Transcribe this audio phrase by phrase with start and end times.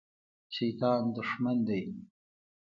[0.55, 1.81] شیطان دښمن دی